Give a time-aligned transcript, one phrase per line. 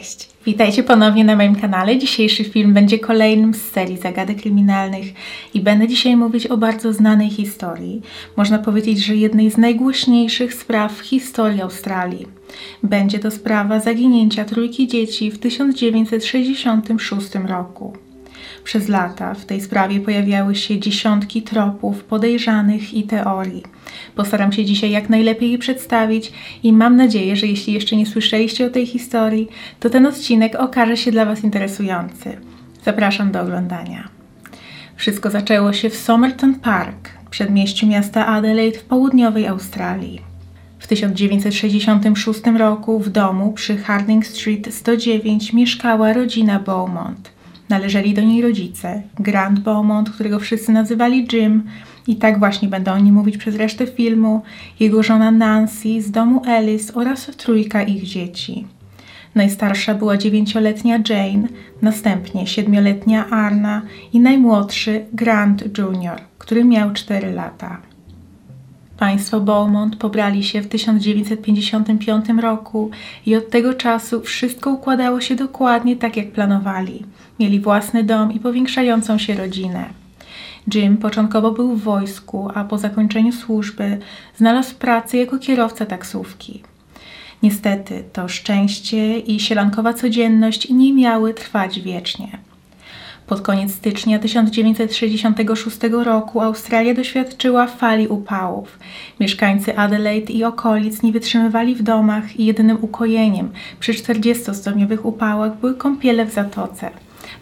[0.00, 1.98] Cześć, witajcie ponownie na moim kanale.
[1.98, 5.06] Dzisiejszy film będzie kolejnym z serii zagadek kryminalnych
[5.54, 8.02] i będę dzisiaj mówić o bardzo znanej historii.
[8.36, 12.26] Można powiedzieć, że jednej z najgłośniejszych spraw w historii Australii.
[12.82, 18.09] Będzie to sprawa zaginięcia trójki dzieci w 1966 roku.
[18.64, 23.62] Przez lata w tej sprawie pojawiały się dziesiątki tropów, podejrzanych i teorii.
[24.16, 28.66] Postaram się dzisiaj jak najlepiej je przedstawić i mam nadzieję, że jeśli jeszcze nie słyszeliście
[28.66, 29.48] o tej historii,
[29.80, 32.36] to ten odcinek okaże się dla Was interesujący.
[32.84, 34.08] Zapraszam do oglądania.
[34.96, 40.20] Wszystko zaczęło się w Somerton Park, przedmieściu miasta Adelaide w południowej Australii.
[40.78, 47.39] W 1966 roku w domu przy Harding Street 109 mieszkała rodzina Beaumont.
[47.70, 51.62] Należeli do niej rodzice, Grant Beaumont, którego wszyscy nazywali Jim,
[52.06, 54.42] i tak właśnie będą o nim mówić przez resztę filmu,
[54.80, 58.66] jego żona Nancy z domu Alice oraz trójka ich dzieci.
[59.34, 61.48] Najstarsza była dziewięcioletnia Jane,
[61.82, 63.82] następnie siedmioletnia Arna
[64.12, 67.80] i najmłodszy Grant Jr., który miał 4 lata.
[68.98, 72.90] Państwo Beaumont pobrali się w 1955 roku
[73.26, 77.04] i od tego czasu wszystko układało się dokładnie tak, jak planowali.
[77.40, 79.84] Mieli własny dom i powiększającą się rodzinę.
[80.74, 83.98] Jim początkowo był w wojsku, a po zakończeniu służby
[84.36, 86.62] znalazł pracę jako kierowca taksówki.
[87.42, 92.38] Niestety to szczęście i sielankowa codzienność nie miały trwać wiecznie.
[93.26, 98.78] Pod koniec stycznia 1966 roku Australia doświadczyła fali upałów.
[99.20, 105.74] Mieszkańcy Adelaide i okolic nie wytrzymywali w domach i jedynym ukojeniem przy 40-stopniowych upałach były
[105.74, 106.90] kąpiele w zatoce.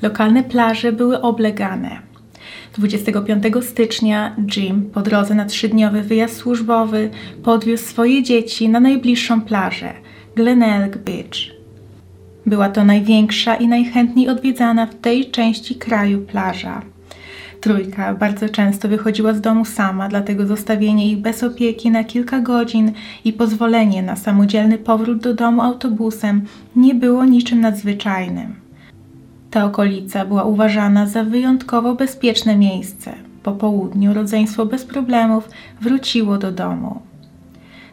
[0.02, 2.08] Lokalne plaże były oblegane.
[2.78, 7.11] 25 stycznia Jim po drodze na trzydniowy wyjazd służbowy
[7.42, 9.92] podwiózł swoje dzieci na najbliższą plażę
[10.36, 11.58] Glenelg Beach.
[12.46, 16.83] Była to największa i najchętniej odwiedzana w tej części kraju plaża.
[17.61, 22.92] Trójka bardzo często wychodziła z domu sama, dlatego zostawienie ich bez opieki na kilka godzin
[23.24, 26.42] i pozwolenie na samodzielny powrót do domu autobusem
[26.77, 28.67] nie było niczym nadzwyczajnym.
[29.51, 33.14] Ta okolica była uważana za wyjątkowo bezpieczne miejsce.
[33.42, 35.48] Po południu rodzeństwo bez problemów
[35.81, 37.03] wróciło do domu.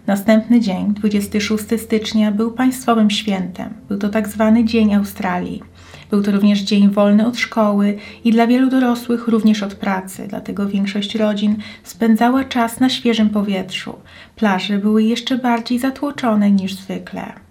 [0.08, 3.74] Następny dzień, 26 stycznia, był państwowym świętem.
[3.90, 5.64] Był to tak zwany Dzień Australii.
[6.10, 10.68] Był to również dzień wolny od szkoły i dla wielu dorosłych również od pracy, dlatego
[10.68, 13.96] większość rodzin spędzała czas na świeżym powietrzu.
[14.36, 17.45] Plaże były jeszcze bardziej zatłoczone niż zwykle.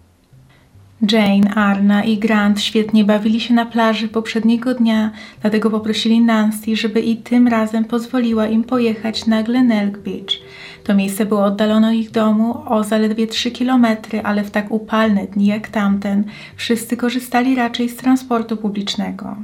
[1.02, 5.10] Jane, Arna i Grant świetnie bawili się na plaży poprzedniego dnia,
[5.40, 10.38] dlatego poprosili Nancy, żeby i tym razem pozwoliła im pojechać na Glenelg Beach.
[10.84, 15.26] To miejsce było oddalone od ich domu o zaledwie 3 kilometry, ale w tak upalne
[15.26, 16.24] dni jak tamten
[16.56, 19.36] wszyscy korzystali raczej z transportu publicznego.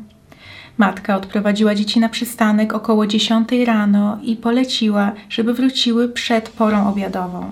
[0.79, 7.51] Matka odprowadziła dzieci na przystanek około 10 rano i poleciła, żeby wróciły przed porą obiadową.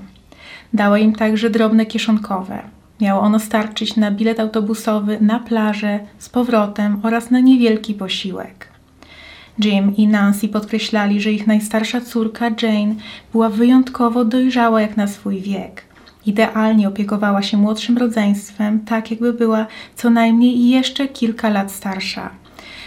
[0.73, 2.78] Dała im także drobne kieszonkowe.
[3.01, 8.69] Miało ono starczyć na bilet autobusowy na plażę z powrotem oraz na niewielki posiłek.
[9.65, 12.95] Jim i Nancy podkreślali, że ich najstarsza córka Jane
[13.33, 15.85] była wyjątkowo dojrzała jak na swój wiek.
[16.27, 22.31] Idealnie opiekowała się młodszym rodzeństwem, tak jakby była co najmniej jeszcze kilka lat starsza.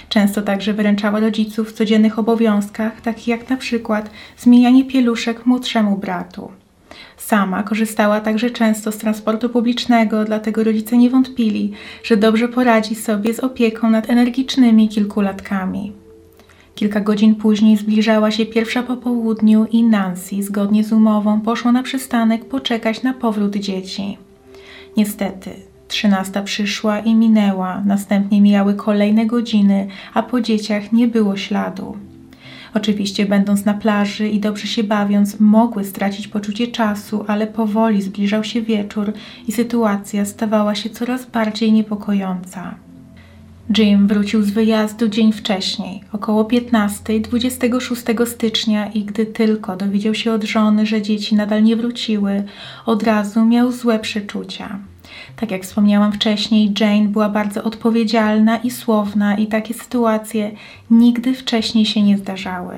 [0.09, 6.51] Często także wyręczała rodziców w codziennych obowiązkach, takich jak na przykład zmienianie pieluszek młodszemu bratu.
[7.22, 11.72] Sama korzystała także często z transportu publicznego, dlatego rodzice nie wątpili,
[12.04, 15.92] że dobrze poradzi sobie z opieką nad energicznymi kilkulatkami.
[16.76, 21.84] Kilka godzin później zbliżała się pierwsza po południu i Nancy, zgodnie z umową, poszła na
[21.84, 24.17] przystanek poczekać na powrót dzieci.
[24.97, 25.50] Niestety,
[25.88, 31.97] trzynasta przyszła i minęła, następnie mijały kolejne godziny, a po dzieciach nie było śladu.
[32.73, 38.44] Oczywiście, będąc na plaży i dobrze się bawiąc, mogły stracić poczucie czasu, ale powoli zbliżał
[38.44, 39.14] się wieczór
[39.47, 42.76] i sytuacja stawała się coraz bardziej niepokojąca.
[43.78, 50.34] Jim wrócił z wyjazdu dzień wcześniej, około 15, 26 stycznia i gdy tylko dowiedział się
[50.34, 52.44] od żony, że dzieci nadal nie wróciły,
[52.85, 54.79] od razu miał złe przeczucia.
[55.35, 60.52] Tak jak wspomniałam wcześniej, Jane była bardzo odpowiedzialna i słowna i takie sytuacje
[60.90, 62.75] nigdy wcześniej się nie zdarzały.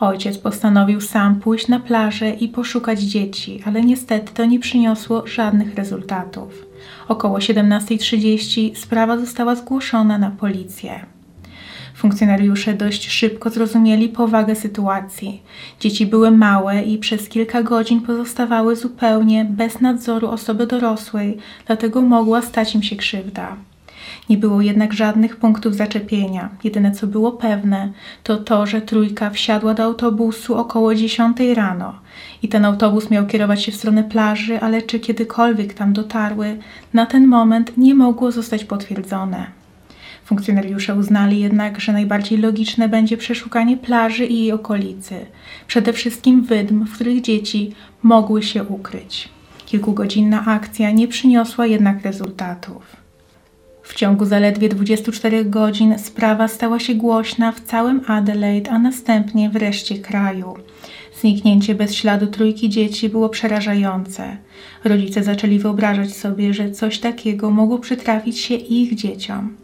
[0.00, 5.74] Ojciec postanowił sam pójść na plażę i poszukać dzieci, ale niestety to nie przyniosło żadnych
[5.74, 6.66] rezultatów.
[7.08, 11.06] Około 17.30 sprawa została zgłoszona na policję.
[12.02, 15.42] Funkcjonariusze dość szybko zrozumieli powagę sytuacji.
[15.80, 22.42] Dzieci były małe i przez kilka godzin pozostawały zupełnie bez nadzoru osoby dorosłej, dlatego mogła
[22.42, 23.56] stać im się krzywda.
[24.30, 26.48] Nie było jednak żadnych punktów zaczepienia.
[26.64, 31.94] Jedyne co było pewne, to to, że trójka wsiadła do autobusu około 10 rano
[32.42, 36.58] i ten autobus miał kierować się w stronę plaży, ale czy kiedykolwiek tam dotarły,
[36.94, 39.61] na ten moment nie mogło zostać potwierdzone.
[40.24, 45.14] Funkcjonariusze uznali jednak, że najbardziej logiczne będzie przeszukanie plaży i jej okolicy,
[45.66, 49.28] przede wszystkim wydm, w których dzieci mogły się ukryć.
[49.66, 52.96] Kilkugodzinna akcja nie przyniosła jednak rezultatów.
[53.82, 59.56] W ciągu zaledwie 24 godzin sprawa stała się głośna w całym Adelaide, a następnie w
[59.56, 60.54] reszcie kraju.
[61.20, 64.36] Zniknięcie bez śladu trójki dzieci było przerażające.
[64.84, 69.56] Rodzice zaczęli wyobrażać sobie, że coś takiego mogło przytrafić się ich dzieciom.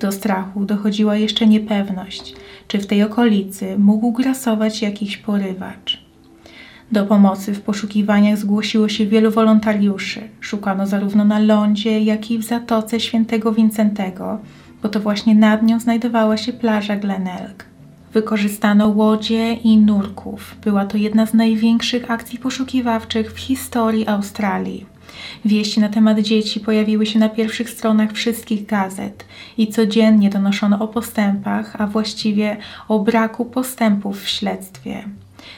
[0.00, 2.34] Do strachu dochodziła jeszcze niepewność,
[2.68, 6.06] czy w tej okolicy mógł grasować jakiś porywacz.
[6.92, 10.20] Do pomocy w poszukiwaniach zgłosiło się wielu wolontariuszy.
[10.40, 14.38] Szukano zarówno na lądzie, jak i w Zatoce Świętego Wincentego,
[14.82, 17.64] bo to właśnie nad nią znajdowała się plaża Glenelg.
[18.12, 20.56] Wykorzystano łodzie i nurków.
[20.64, 24.86] Była to jedna z największych akcji poszukiwawczych w historii Australii.
[25.44, 29.24] Wieści na temat dzieci pojawiły się na pierwszych stronach wszystkich gazet
[29.58, 32.56] i codziennie donoszono o postępach, a właściwie
[32.88, 35.04] o braku postępów w śledztwie.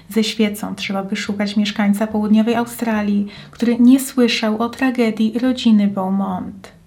[0.08, 6.77] Ze świecą trzeba by szukać mieszkańca południowej Australii, który nie słyszał o tragedii rodziny Beaumont.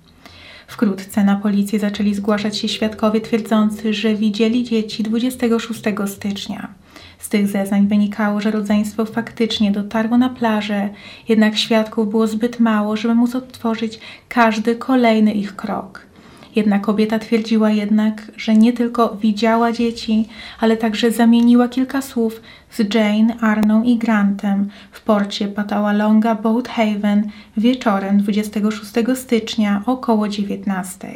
[0.72, 6.74] Wkrótce na policję zaczęli zgłaszać się świadkowie twierdzący, że widzieli dzieci 26 stycznia.
[7.20, 10.90] Z tych zeznań wynikało, że rodzeństwo faktycznie dotarło na plażę,
[11.30, 16.11] jednak świadków było zbyt mało, żeby móc odtworzyć każdy kolejny ich krok.
[16.56, 20.28] Jedna kobieta twierdziła jednak, że nie tylko widziała dzieci,
[20.60, 27.30] ale także zamieniła kilka słów z Jane, Arną i Grantem w porcie Patawalonga Boat Haven
[27.58, 31.08] wieczorem 26 stycznia około 19.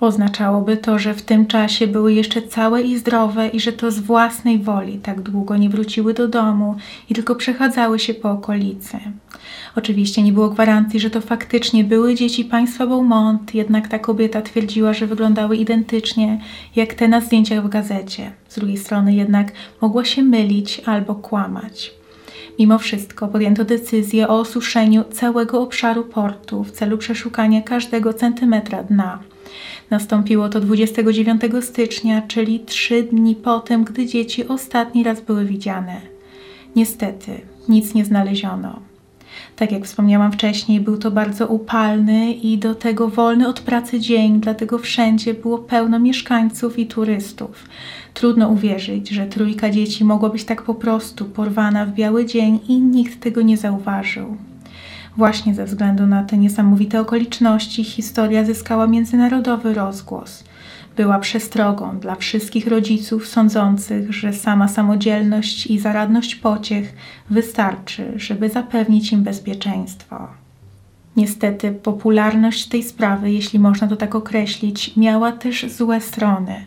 [0.00, 3.98] Oznaczałoby to, że w tym czasie były jeszcze całe i zdrowe i że to z
[3.98, 6.76] własnej woli tak długo nie wróciły do domu
[7.10, 8.98] i tylko przechadzały się po okolicy.
[9.76, 14.92] Oczywiście nie było gwarancji, że to faktycznie były dzieci państwa Beaumont, jednak ta kobieta twierdziła,
[14.92, 16.40] że wyglądały identycznie
[16.76, 18.32] jak te na zdjęciach w gazecie.
[18.48, 21.98] Z drugiej strony jednak mogła się mylić albo kłamać.
[22.58, 29.18] Mimo wszystko podjęto decyzję o osuszeniu całego obszaru portu w celu przeszukania każdego centymetra dna.
[29.90, 36.00] Nastąpiło to 29 stycznia, czyli trzy dni po tym, gdy dzieci ostatni raz były widziane.
[36.76, 38.87] Niestety, nic nie znaleziono.
[39.58, 44.40] Tak jak wspomniałam wcześniej, był to bardzo upalny i do tego wolny od pracy dzień,
[44.40, 47.68] dlatego wszędzie było pełno mieszkańców i turystów.
[48.14, 52.80] Trudno uwierzyć, że trójka dzieci mogła być tak po prostu porwana w biały dzień i
[52.80, 54.36] nikt tego nie zauważył.
[55.16, 60.44] Właśnie ze względu na te niesamowite okoliczności historia zyskała międzynarodowy rozgłos.
[60.98, 66.94] Była przestrogą dla wszystkich rodziców sądzących, że sama samodzielność i zaradność pociech
[67.30, 70.28] wystarczy, żeby zapewnić im bezpieczeństwo.
[71.16, 76.66] Niestety, popularność tej sprawy, jeśli można to tak określić, miała też złe strony.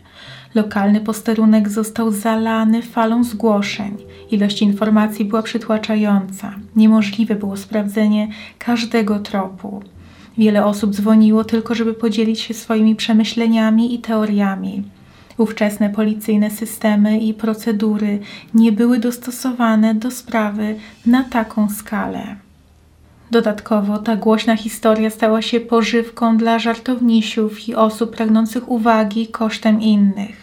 [0.54, 3.96] Lokalny posterunek został zalany falą zgłoszeń.
[4.30, 6.54] Ilość informacji była przytłaczająca.
[6.76, 8.28] Niemożliwe było sprawdzenie
[8.58, 9.82] każdego tropu.
[10.38, 14.82] Wiele osób dzwoniło tylko, żeby podzielić się swoimi przemyśleniami i teoriami.
[15.38, 18.18] Ówczesne policyjne systemy i procedury
[18.54, 22.36] nie były dostosowane do sprawy na taką skalę.
[23.30, 30.41] Dodatkowo ta głośna historia stała się pożywką dla żartownisiów i osób pragnących uwagi kosztem innych.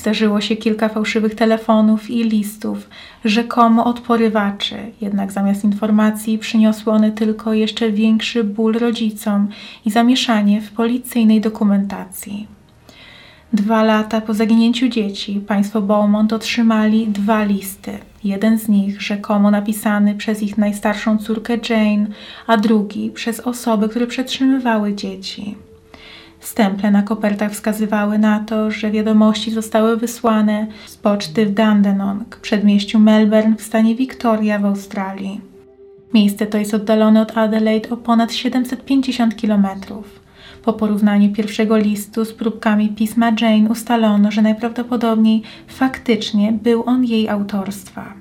[0.00, 2.88] Zdarzyło się kilka fałszywych telefonów i listów,
[3.24, 9.48] rzekomo od porywaczy, jednak zamiast informacji przyniosły one tylko jeszcze większy ból rodzicom
[9.84, 12.46] i zamieszanie w policyjnej dokumentacji.
[13.52, 17.98] Dwa lata po zaginięciu dzieci państwo Beaumont otrzymali dwa listy.
[18.24, 22.06] Jeden z nich rzekomo napisany przez ich najstarszą córkę Jane,
[22.46, 25.67] a drugi przez osoby, które przetrzymywały dzieci.
[26.40, 32.98] Stemple na kopertach wskazywały na to, że wiadomości zostały wysłane z poczty w Dandenong, przedmieściu
[32.98, 35.40] Melbourne w stanie Victoria w Australii.
[36.14, 40.20] Miejsce to jest oddalone od Adelaide o ponad 750 kilometrów.
[40.64, 47.28] Po porównaniu pierwszego listu z próbkami pisma Jane ustalono, że najprawdopodobniej faktycznie był on jej
[47.28, 48.14] autorstwa.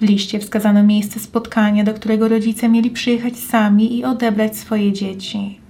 [0.00, 5.61] W liście wskazano miejsce spotkania, do którego rodzice mieli przyjechać sami i odebrać swoje dzieci.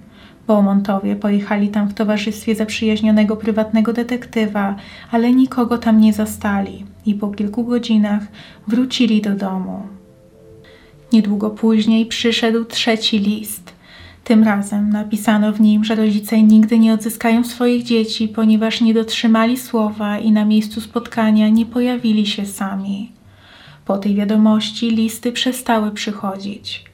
[0.52, 4.76] Beaumontowie pojechali tam w towarzystwie zaprzyjaźnionego prywatnego detektywa,
[5.10, 8.22] ale nikogo tam nie zastali i po kilku godzinach
[8.68, 9.82] wrócili do domu.
[11.12, 13.72] Niedługo później przyszedł trzeci list.
[14.24, 19.56] Tym razem napisano w nim, że rodzice nigdy nie odzyskają swoich dzieci, ponieważ nie dotrzymali
[19.56, 23.12] słowa i na miejscu spotkania nie pojawili się sami.
[23.84, 26.91] Po tej wiadomości listy przestały przychodzić.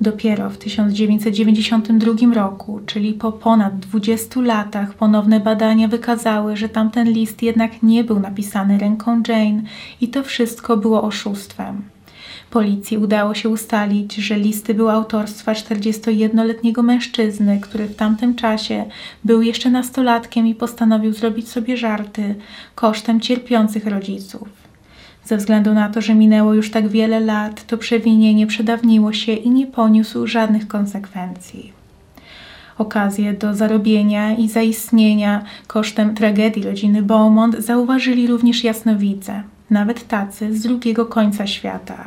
[0.00, 7.42] Dopiero w 1992 roku, czyli po ponad 20 latach, ponowne badania wykazały, że tamten list
[7.42, 9.62] jednak nie był napisany ręką Jane
[10.00, 11.82] i to wszystko było oszustwem.
[12.50, 18.84] Policji udało się ustalić, że listy były autorstwa 41-letniego mężczyzny, który w tamtym czasie
[19.24, 22.34] był jeszcze nastolatkiem i postanowił zrobić sobie żarty
[22.74, 24.65] kosztem cierpiących rodziców.
[25.26, 29.50] Ze względu na to, że minęło już tak wiele lat, to przewinienie przedawniło się i
[29.50, 31.72] nie poniósł żadnych konsekwencji.
[32.78, 40.62] Okazję do zarobienia i zaistnienia kosztem tragedii rodziny Beaumont zauważyli również jasnowidze, nawet tacy z
[40.62, 42.04] drugiego końca świata.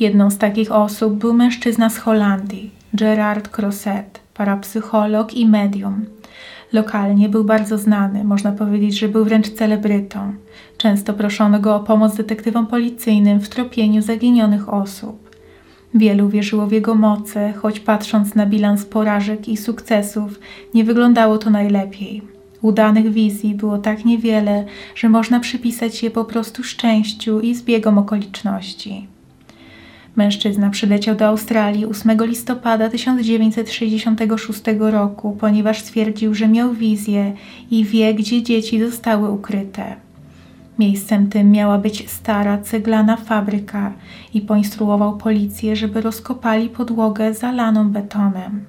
[0.00, 6.04] Jedną z takich osób był mężczyzna z Holandii, Gerard Crosset, parapsycholog i medium.
[6.72, 10.34] Lokalnie był bardzo znany, można powiedzieć, że był wręcz celebrytą.
[10.76, 15.30] Często proszono go o pomoc detektywom policyjnym w tropieniu zaginionych osób.
[15.94, 20.40] Wielu wierzyło w jego moce, choć patrząc na bilans porażek i sukcesów,
[20.74, 22.22] nie wyglądało to najlepiej.
[22.62, 24.64] Udanych wizji było tak niewiele,
[24.94, 29.06] że można przypisać je po prostu szczęściu i zbiegom okoliczności.
[30.16, 37.32] Mężczyzna przyleciał do Australii 8 listopada 1966 roku, ponieważ stwierdził, że miał wizję
[37.70, 39.96] i wie, gdzie dzieci zostały ukryte.
[40.78, 43.92] Miejscem tym miała być stara ceglana fabryka
[44.34, 48.64] i poinstruował policję, żeby rozkopali podłogę zalaną betonem.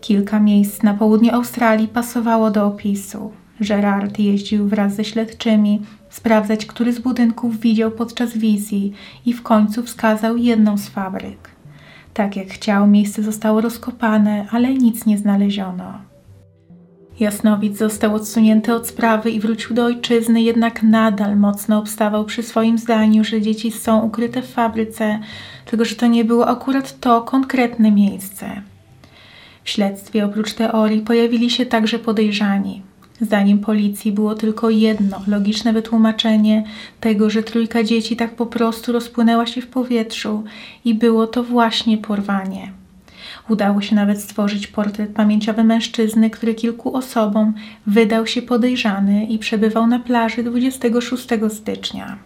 [0.00, 3.32] Kilka miejsc na południu Australii pasowało do opisu.
[3.60, 5.82] Gerard jeździł wraz ze śledczymi
[6.14, 8.92] sprawdzać, który z budynków widział podczas wizji
[9.26, 11.50] i w końcu wskazał jedną z fabryk.
[12.14, 15.98] Tak jak chciał, miejsce zostało rozkopane, ale nic nie znaleziono.
[17.20, 22.78] Jasnowidz został odsunięty od sprawy i wrócił do ojczyzny, jednak nadal mocno obstawał przy swoim
[22.78, 25.18] zdaniu, że dzieci są ukryte w fabryce,
[25.64, 28.62] tylko że to nie było akurat to konkretne miejsce.
[29.64, 32.82] W śledztwie oprócz teorii pojawili się także podejrzani.
[33.24, 36.64] Zdaniem policji było tylko jedno logiczne wytłumaczenie
[37.00, 40.44] tego, że trójka dzieci tak po prostu rozpłynęła się w powietrzu
[40.84, 42.72] i było to właśnie porwanie.
[43.48, 47.54] Udało się nawet stworzyć portret pamięciowy mężczyzny, który kilku osobom
[47.86, 52.18] wydał się podejrzany i przebywał na plaży 26 stycznia.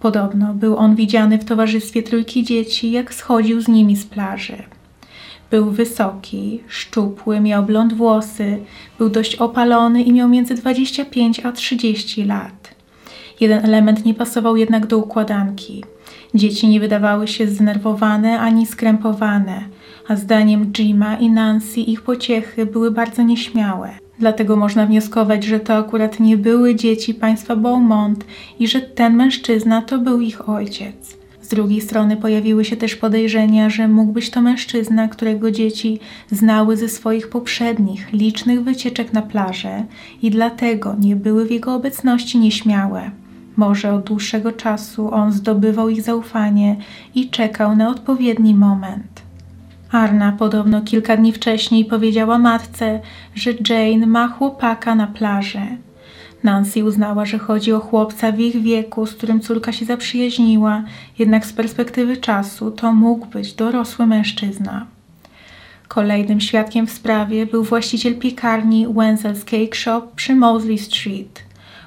[0.00, 4.62] Podobno był on widziany w towarzystwie trójki dzieci, jak schodził z nimi z plaży.
[5.50, 8.58] Był wysoki, szczupły, miał blond włosy,
[8.98, 12.74] był dość opalony i miał między 25 a 30 lat.
[13.40, 15.84] Jeden element nie pasował jednak do układanki.
[16.34, 19.60] Dzieci nie wydawały się zdenerwowane ani skrępowane,
[20.08, 23.90] a zdaniem Jima i Nancy ich pociechy były bardzo nieśmiałe.
[24.18, 28.24] Dlatego można wnioskować, że to akurat nie były dzieci państwa Beaumont
[28.58, 31.19] i że ten mężczyzna to był ich ojciec
[31.50, 36.88] drugiej strony pojawiły się też podejrzenia, że mógł być to mężczyzna, którego dzieci znały ze
[36.88, 39.84] swoich poprzednich, licznych wycieczek na plażę
[40.22, 43.10] i dlatego nie były w jego obecności nieśmiałe.
[43.56, 46.76] Może od dłuższego czasu on zdobywał ich zaufanie
[47.14, 49.22] i czekał na odpowiedni moment.
[49.90, 53.00] Arna podobno kilka dni wcześniej powiedziała matce,
[53.34, 55.60] że Jane ma chłopaka na plaży.
[56.42, 60.82] Nancy uznała, że chodzi o chłopca w ich wieku, z którym córka się zaprzyjaźniła,
[61.18, 64.86] jednak z perspektywy czasu to mógł być dorosły mężczyzna.
[65.88, 71.42] Kolejnym świadkiem w sprawie był właściciel piekarni Wenzel's Cake Shop przy Mosley Street.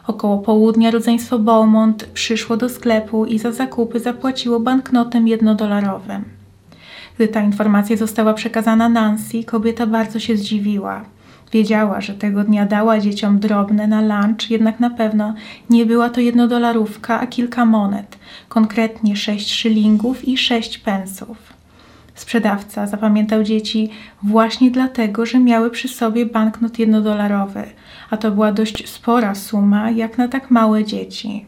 [0.08, 6.24] Około południa rodzeństwo Beaumont przyszło do sklepu i za zakupy zapłaciło banknotem jednodolarowym.
[7.16, 11.06] Gdy ta informacja została przekazana Nancy, kobieta bardzo się zdziwiła.
[11.54, 15.34] Wiedziała, że tego dnia dała dzieciom drobne na lunch, jednak na pewno
[15.70, 18.18] nie była to jednodolarówka, a kilka monet,
[18.50, 21.38] konkretnie sześć szylingów i sześć pensów.
[22.16, 23.90] Sprzedawca zapamiętał dzieci
[24.24, 27.64] właśnie dlatego, że miały przy sobie banknot jednodolarowy,
[28.10, 31.46] a to była dość spora suma jak na tak małe dzieci.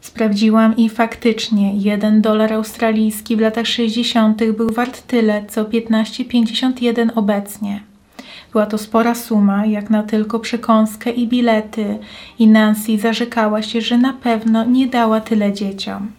[0.00, 4.44] Sprawdziłam i faktycznie jeden dolar australijski w latach 60.
[4.56, 7.89] był wart tyle, co 15,51 obecnie.
[8.52, 11.98] Była to spora suma, jak na tylko przekąskę i bilety,
[12.38, 16.10] i Nancy zarzekała się, że na pewno nie dała tyle dzieciom.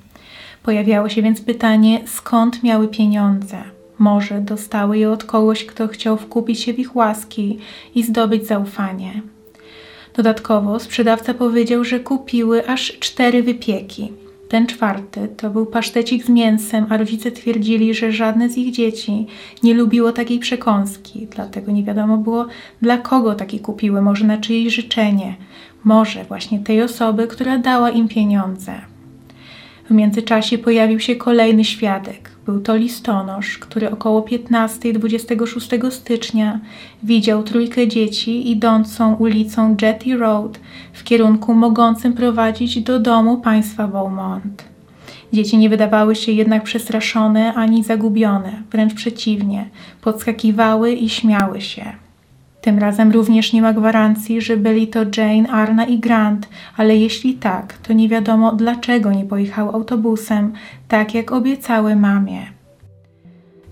[0.64, 3.58] Pojawiało się więc pytanie, skąd miały pieniądze.
[3.98, 7.60] Może dostały je od kogoś, kto chciał wkupić się w ich łaski
[7.96, 9.22] i zdobyć zaufanie.
[10.16, 14.12] Dodatkowo sprzedawca powiedział, że kupiły aż cztery wypieki.
[14.52, 19.28] Ten czwarty to był pasztecik z mięsem, a rodzice twierdzili, że żadne z ich dzieci
[19.64, 22.46] nie lubiło takiej przekąski, dlatego nie wiadomo było,
[22.82, 25.36] dla kogo taki kupiły, może na czyjeś życzenie,
[25.84, 28.74] może właśnie tej osoby, która dała im pieniądze.
[29.90, 32.31] W międzyczasie pojawił się kolejny świadek.
[32.46, 36.60] Był to listonosz, który około 15 26 stycznia
[37.04, 40.60] widział trójkę dzieci idącą ulicą Jetty Road
[40.94, 44.64] w kierunku mogącym prowadzić do domu państwa Beaumont.
[45.34, 49.70] Dzieci nie wydawały się jednak przestraszone ani zagubione, wręcz przeciwnie,
[50.02, 51.94] podskakiwały i śmiały się.
[52.62, 57.34] Tym razem również nie ma gwarancji, że byli to Jane, Arna i Grant, ale jeśli
[57.34, 60.54] tak, to nie wiadomo dlaczego nie pojechał autobusem,
[60.92, 62.42] tak jak obiecały mamie.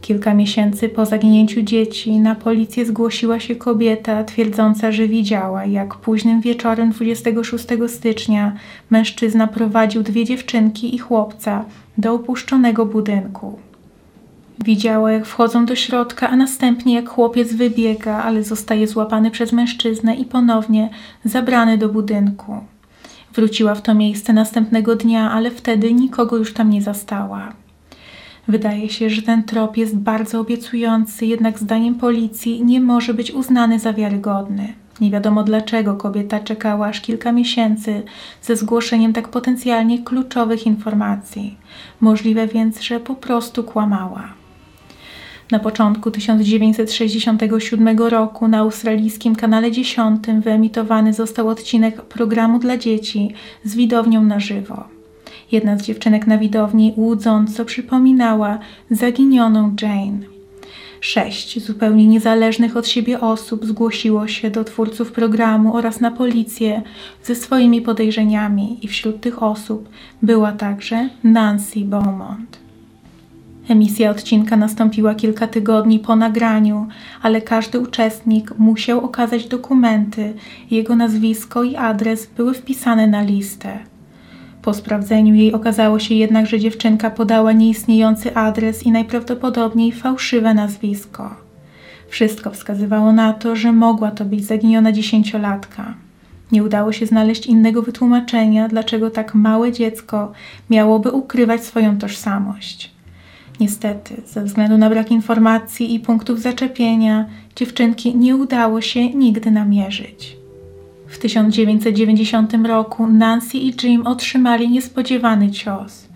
[0.02, 6.42] Kilka miesięcy po zaginięciu dzieci na policję zgłosiła się kobieta twierdząca, że widziała, jak późnym
[6.42, 8.56] wieczorem 26 stycznia
[8.90, 11.66] mężczyzna prowadził dwie dziewczynki i chłopca
[11.98, 13.60] do opuszczonego budynku.
[14.66, 20.16] Widziała, jak wchodzą do środka, a następnie jak chłopiec wybiega, ale zostaje złapany przez mężczyznę
[20.16, 20.90] i ponownie
[21.26, 22.58] zabrany do budynku.
[23.34, 27.54] Wróciła w to miejsce następnego dnia, ale wtedy nikogo już tam nie zastała.
[28.48, 33.80] Wydaje się, że ten trop jest bardzo obiecujący, jednak zdaniem policji nie może być uznany
[33.80, 34.74] za wiarygodny.
[35.02, 38.04] Nie wiadomo dlaczego kobieta czekała aż kilka miesięcy
[38.42, 41.58] ze zgłoszeniem tak potencjalnie kluczowych informacji.
[42.02, 44.39] Możliwe więc, że po prostu kłamała.
[45.52, 53.76] Na początku 1967 roku na australijskim kanale 10 wyemitowany został odcinek programu dla dzieci z
[53.76, 54.84] widownią na żywo.
[55.52, 58.60] Jedna z dziewczynek na widowni łudząco przypominała
[58.92, 60.20] zaginioną Jane.
[61.02, 66.82] Sześć zupełnie niezależnych od siebie osób zgłosiło się do twórców programu oraz na policję
[67.24, 69.90] ze swoimi podejrzeniami, i wśród tych osób
[70.22, 72.59] była także Nancy Beaumont.
[73.72, 76.88] Emisja odcinka nastąpiła kilka tygodni po nagraniu,
[77.22, 80.34] ale każdy uczestnik musiał okazać dokumenty.
[80.72, 83.80] Jego nazwisko i adres były wpisane na listę.
[84.62, 91.36] Po sprawdzeniu jej okazało się jednak, że dziewczynka podała nieistniejący adres i najprawdopodobniej fałszywe nazwisko.
[92.10, 95.94] Wszystko wskazywało na to, że mogła to być zaginiona dziesięciolatka.
[96.52, 100.32] Nie udało się znaleźć innego wytłumaczenia, dlaczego tak małe dziecko
[100.70, 102.99] miałoby ukrywać swoją tożsamość.
[103.60, 110.38] Niestety, ze względu na brak informacji i punktów zaczepienia, dziewczynki nie udało się nigdy namierzyć.
[111.08, 116.08] W 1990 roku Nancy i Jim otrzymali niespodziewany cios.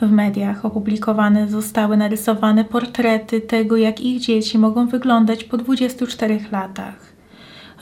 [0.00, 7.11] W mediach opublikowane zostały narysowane portrety tego, jak ich dzieci mogą wyglądać po 24 latach.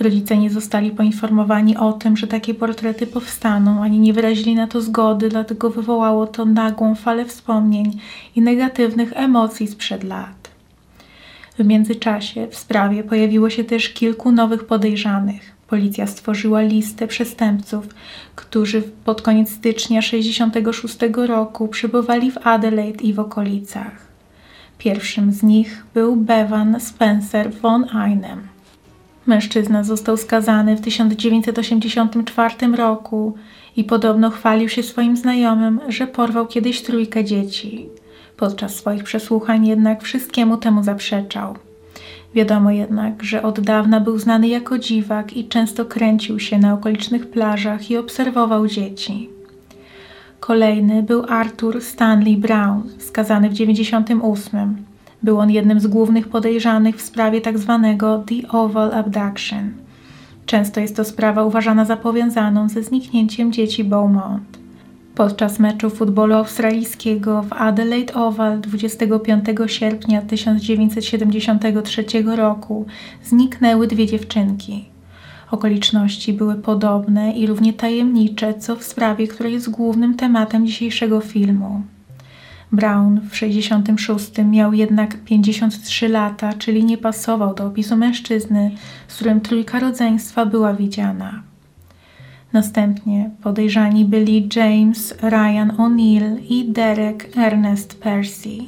[0.01, 4.81] Rodzice nie zostali poinformowani o tym, że takie portrety powstaną, ani nie wyrazili na to
[4.81, 7.99] zgody, dlatego wywołało to nagłą falę wspomnień
[8.37, 10.51] i negatywnych emocji sprzed lat.
[11.59, 15.53] W międzyczasie w sprawie pojawiło się też kilku nowych podejrzanych.
[15.67, 17.89] Policja stworzyła listę przestępców,
[18.35, 23.93] którzy pod koniec stycznia 1966 roku przybywali w Adelaide i w okolicach.
[24.79, 28.60] Pierwszym z nich był Bevan Spencer von Einem.
[29.31, 33.35] Mężczyzna został skazany w 1984 roku
[33.77, 37.89] i podobno chwalił się swoim znajomym, że porwał kiedyś trójkę dzieci.
[38.37, 41.55] Podczas swoich przesłuchań jednak wszystkiemu temu zaprzeczał.
[42.35, 47.31] Wiadomo jednak, że od dawna był znany jako dziwak i często kręcił się na okolicznych
[47.31, 49.31] plażach i obserwował dzieci.
[50.41, 54.90] Kolejny był Arthur Stanley Brown, skazany w 1998.
[55.23, 57.81] Był on jednym z głównych podejrzanych w sprawie tzw.
[57.99, 59.73] Tak The Oval Abduction.
[60.47, 64.59] Często jest to sprawa uważana za powiązaną ze zniknięciem dzieci Beaumont.
[65.15, 72.05] Podczas meczu futbolu australijskiego w Adelaide Oval 25 sierpnia 1973
[72.37, 72.87] roku
[73.25, 74.85] zniknęły dwie dziewczynki.
[75.51, 81.83] Okoliczności były podobne i równie tajemnicze, co w sprawie, która jest głównym tematem dzisiejszego filmu.
[82.73, 88.71] Brown w 66 miał jednak 53 lata, czyli nie pasował do opisu mężczyzny,
[89.09, 91.43] z którym trójka rodzeństwa była widziana.
[92.53, 98.59] Następnie podejrzani byli James Ryan O'Neill i Derek Ernest Percy.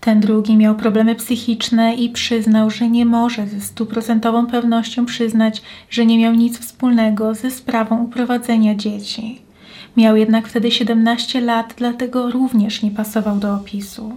[0.00, 6.06] Ten drugi miał problemy psychiczne i przyznał, że nie może ze stuprocentową pewnością przyznać, że
[6.06, 9.47] nie miał nic wspólnego ze sprawą uprowadzenia dzieci.
[9.96, 14.16] Miał jednak wtedy 17 lat, dlatego również nie pasował do opisu.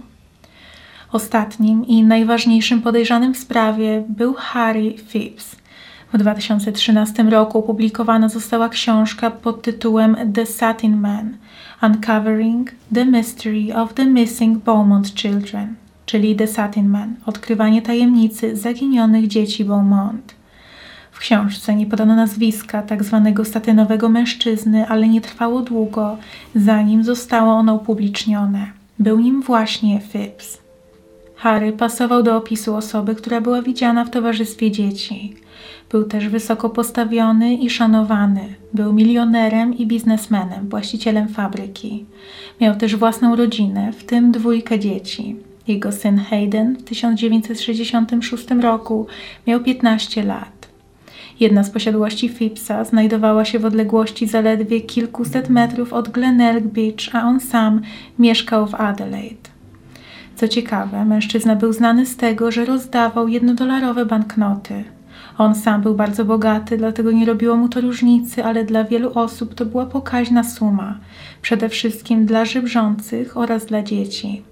[1.12, 5.56] Ostatnim i najważniejszym podejrzanym w sprawie był Harry Phipps.
[6.12, 11.36] W 2013 roku opublikowana została książka pod tytułem The Satin Man
[11.82, 15.74] Uncovering the Mystery of the Missing Beaumont Children,
[16.06, 20.34] czyli The Satin Man Odkrywanie tajemnicy zaginionych dzieci Beaumont.
[21.22, 26.16] Książce nie podano nazwiska tak zwanego statynowego mężczyzny, ale nie trwało długo,
[26.54, 28.66] zanim zostało ono upublicznione.
[28.98, 30.58] Był nim właśnie Phipps.
[31.36, 35.34] Harry pasował do opisu osoby, która była widziana w towarzystwie dzieci.
[35.90, 38.54] Był też wysoko postawiony i szanowany.
[38.74, 42.04] Był milionerem i biznesmenem, właścicielem fabryki.
[42.60, 45.36] Miał też własną rodzinę, w tym dwójkę dzieci.
[45.68, 49.06] Jego syn Hayden w 1966 roku
[49.46, 50.61] miał 15 lat.
[51.42, 57.22] Jedna z posiadłości Phippsa znajdowała się w odległości zaledwie kilkuset metrów od Glenelg Beach, a
[57.22, 57.80] on sam
[58.18, 59.50] mieszkał w Adelaide.
[60.36, 64.84] Co ciekawe, mężczyzna był znany z tego, że rozdawał jednodolarowe banknoty.
[65.38, 69.54] On sam był bardzo bogaty, dlatego nie robiło mu to różnicy, ale dla wielu osób
[69.54, 70.98] to była pokaźna suma,
[71.42, 74.42] przede wszystkim dla żybrzących oraz dla dzieci.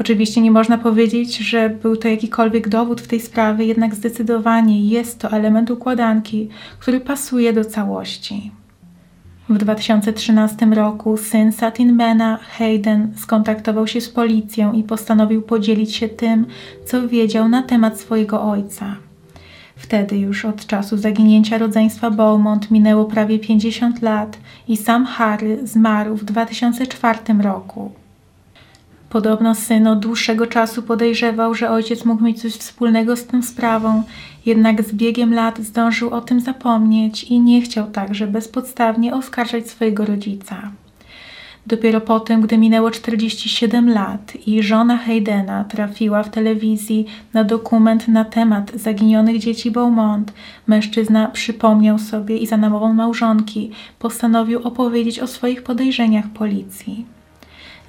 [0.00, 5.18] Oczywiście nie można powiedzieć, że był to jakikolwiek dowód w tej sprawie, jednak zdecydowanie jest
[5.18, 8.50] to element układanki, który pasuje do całości.
[9.48, 16.46] W 2013 roku syn Satinmana, Hayden, skontaktował się z policją i postanowił podzielić się tym,
[16.86, 18.96] co wiedział na temat swojego ojca.
[19.76, 24.38] Wtedy już od czasu zaginięcia rodzeństwa Beaumont minęło prawie 50 lat
[24.68, 27.92] i sam Harry zmarł w 2004 roku.
[29.10, 34.02] Podobno syn od dłuższego czasu podejrzewał, że ojciec mógł mieć coś wspólnego z tą sprawą,
[34.46, 40.04] jednak z biegiem lat zdążył o tym zapomnieć i nie chciał także bezpodstawnie oskarżać swojego
[40.04, 40.70] rodzica.
[41.66, 48.24] Dopiero potem, gdy minęło 47 lat i żona Haydena trafiła w telewizji na dokument na
[48.24, 50.32] temat zaginionych dzieci Beaumont,
[50.66, 57.19] mężczyzna przypomniał sobie i za namową małżonki postanowił opowiedzieć o swoich podejrzeniach policji.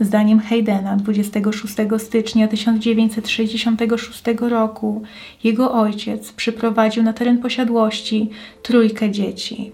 [0.02, 5.02] Zdaniem Haydena 26 stycznia 1966 roku
[5.44, 8.30] jego ojciec przyprowadził na teren posiadłości
[8.62, 9.72] trójkę dzieci.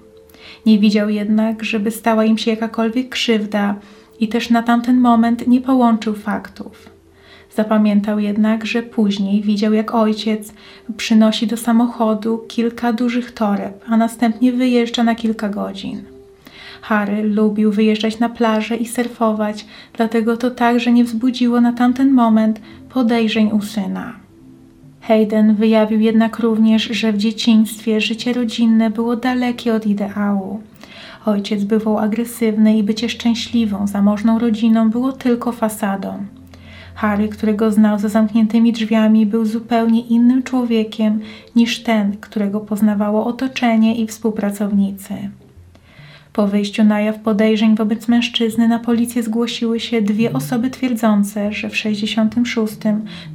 [0.65, 3.75] Nie widział jednak, żeby stała im się jakakolwiek krzywda
[4.19, 6.89] i też na tamten moment nie połączył faktów.
[7.55, 10.53] Zapamiętał jednak, że później widział, jak ojciec
[10.97, 16.16] przynosi do samochodu kilka dużych toreb, a następnie wyjeżdża na kilka godzin.
[16.81, 22.61] Harry lubił wyjeżdżać na plażę i surfować, dlatego to także nie wzbudziło na tamten moment
[22.89, 24.13] podejrzeń u syna.
[25.01, 30.61] Hayden wyjawił jednak również, że w dzieciństwie życie rodzinne było dalekie od ideału.
[31.25, 36.25] Ojciec bywał agresywny i bycie szczęśliwą, zamożną rodziną było tylko fasadą.
[36.95, 41.19] Harry, którego znał za zamkniętymi drzwiami, był zupełnie innym człowiekiem
[41.55, 45.13] niż ten, którego poznawało otoczenie i współpracownicy.
[46.37, 51.69] Po wyjściu na jaw podejrzeń wobec mężczyzny na policję zgłosiły się dwie osoby twierdzące, że
[51.69, 52.75] w 66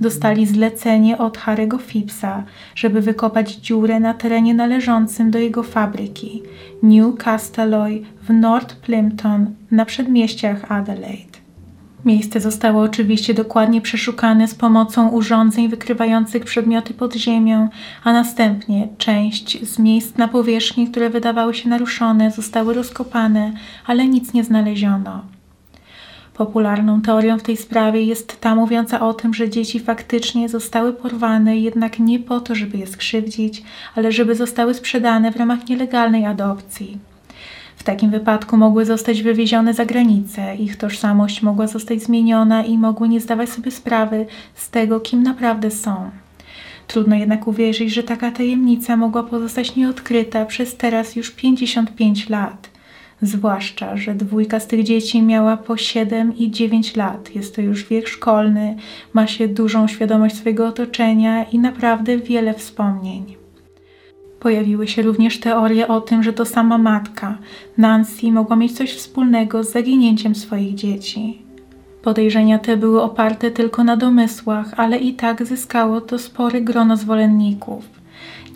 [0.01, 6.43] dostali zlecenie od Harry'ego Phippsa, żeby wykopać dziurę na terenie należącym do jego fabryki
[6.83, 11.32] New Castelloy w North Plimpton na przedmieściach Adelaide.
[12.05, 17.69] Miejsce zostało oczywiście dokładnie przeszukane z pomocą urządzeń wykrywających przedmioty pod ziemią,
[18.05, 23.53] a następnie część z miejsc na powierzchni, które wydawały się naruszone, zostały rozkopane,
[23.87, 25.23] ale nic nie znaleziono.
[26.35, 31.59] Popularną teorią w tej sprawie jest ta mówiąca o tym, że dzieci faktycznie zostały porwane,
[31.59, 33.63] jednak nie po to, żeby je skrzywdzić,
[33.95, 37.12] ale żeby zostały sprzedane w ramach nielegalnej adopcji.
[37.83, 43.09] W takim wypadku mogły zostać wywiezione za granicę, ich tożsamość mogła zostać zmieniona i mogły
[43.09, 46.11] nie zdawać sobie sprawy z tego, kim naprawdę są.
[46.87, 52.71] Trudno jednak uwierzyć, że taka tajemnica mogła pozostać nieodkryta przez teraz już 55 lat.
[53.23, 57.35] Zwłaszcza, że dwójka z tych dzieci miała po 7 i 9 lat.
[57.35, 58.77] Jest to już wiek szkolny,
[59.13, 63.42] ma się dużą świadomość swojego otoczenia i naprawdę wiele wspomnień.
[64.43, 67.39] Pojawiły się również teorie o tym, że to sama matka,
[67.79, 71.43] Nancy, mogła mieć coś wspólnego z zaginięciem swoich dzieci.
[72.03, 77.85] Podejrzenia te były oparte tylko na domysłach, ale i tak zyskało to spory grono zwolenników.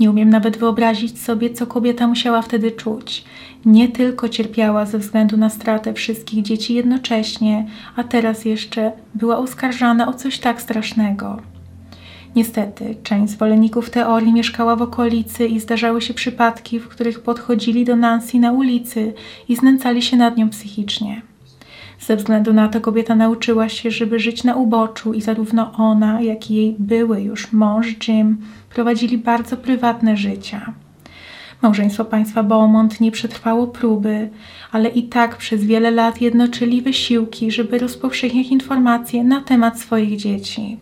[0.01, 3.25] Nie umiem nawet wyobrazić sobie, co kobieta musiała wtedy czuć.
[3.64, 10.09] Nie tylko cierpiała ze względu na stratę wszystkich dzieci jednocześnie, a teraz jeszcze była oskarżana
[10.09, 11.55] o coś tak strasznego.
[12.37, 17.96] Niestety, część zwolenników teorii mieszkała w okolicy i zdarzały się przypadki, w których podchodzili do
[17.96, 19.12] Nancy na ulicy
[19.49, 21.22] i znęcali się nad nią psychicznie.
[22.01, 26.51] Ze względu na to kobieta nauczyła się, żeby żyć na uboczu i zarówno ona, jak
[26.51, 28.38] i jej były już mąż Jim
[28.70, 30.72] prowadzili bardzo prywatne życia.
[31.62, 34.31] Małżeństwo państwa Beaumont nie przetrwało próby,
[34.72, 40.79] ale i tak przez wiele lat jednoczyli wysiłki, żeby rozpowszechniać informacje na temat swoich dzieci.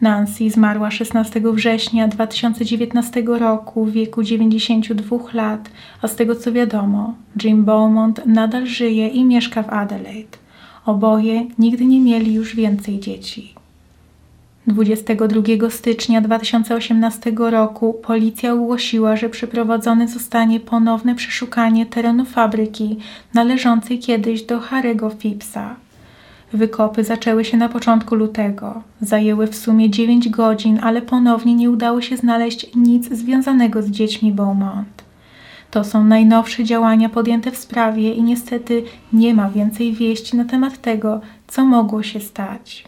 [0.00, 5.70] Nancy zmarła 16 września 2019 roku w wieku 92 lat,
[6.02, 10.38] a z tego co wiadomo, Jim Beaumont nadal żyje i mieszka w Adelaide.
[10.86, 13.54] Oboje nigdy nie mieli już więcej dzieci.
[14.66, 22.96] 22 stycznia 2018 roku policja ogłosiła, że przeprowadzone zostanie ponowne przeszukanie terenu fabryki
[23.34, 25.76] należącej kiedyś do Harry'ego Phippsa.
[26.52, 28.82] Wykopy zaczęły się na początku lutego.
[29.00, 34.32] Zajęły w sumie 9 godzin, ale ponownie nie udało się znaleźć nic związanego z dziećmi
[34.32, 35.04] Beaumont.
[35.70, 38.82] To są najnowsze działania podjęte w sprawie i niestety
[39.12, 42.84] nie ma więcej wieści na temat tego, co mogło się stać.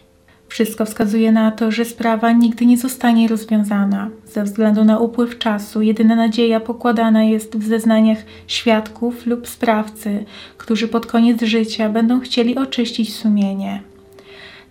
[0.53, 4.09] Wszystko wskazuje na to, że sprawa nigdy nie zostanie rozwiązana.
[4.25, 10.25] Ze względu na upływ czasu, jedyna nadzieja pokładana jest w zeznaniach świadków lub sprawcy,
[10.57, 13.81] którzy pod koniec życia będą chcieli oczyścić sumienie.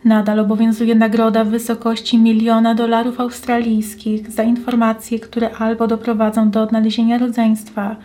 [0.05, 7.19] Nadal obowiązuje nagroda w wysokości miliona dolarów australijskich za informacje, które albo doprowadzą do odnalezienia
[7.19, 7.97] rodzeństwa,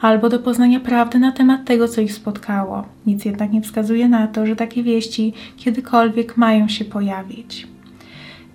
[0.00, 2.84] albo do poznania prawdy na temat tego, co ich spotkało.
[3.06, 7.66] Nic jednak nie wskazuje na to, że takie wieści kiedykolwiek mają się pojawić.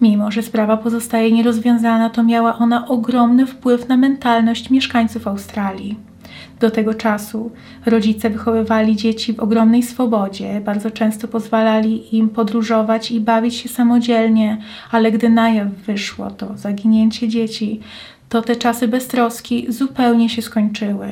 [0.02, 6.07] Mimo, że sprawa pozostaje nierozwiązana, to miała ona ogromny wpływ na mentalność mieszkańców Australii.
[6.60, 7.52] Do tego czasu
[7.86, 14.58] rodzice wychowywali dzieci w ogromnej swobodzie, bardzo często pozwalali im podróżować i bawić się samodzielnie,
[14.92, 17.80] ale gdy na jaw wyszło to zaginięcie dzieci,
[18.30, 21.12] to te czasy beztroski zupełnie się skończyły.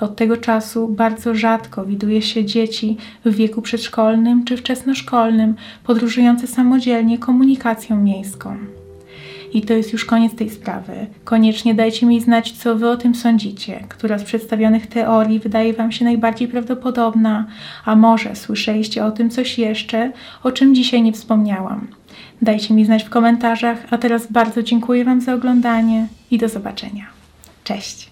[0.00, 7.18] Od tego czasu bardzo rzadko widuje się dzieci w wieku przedszkolnym czy wczesnoszkolnym podróżujące samodzielnie
[7.18, 8.79] komunikacją miejską.
[9.52, 11.06] I to jest już koniec tej sprawy.
[11.24, 13.84] Koniecznie dajcie mi znać, co Wy o tym sądzicie.
[13.88, 17.46] Która z przedstawionych teorii wydaje Wam się najbardziej prawdopodobna,
[17.84, 21.88] a może słyszeliście o tym coś jeszcze, o czym dzisiaj nie wspomniałam.
[22.42, 27.06] Dajcie mi znać w komentarzach, a teraz bardzo dziękuję Wam za oglądanie i do zobaczenia.
[27.64, 28.09] Cześć!